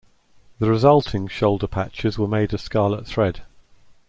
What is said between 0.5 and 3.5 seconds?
The resulting shoulder patches were made of scarlet thread.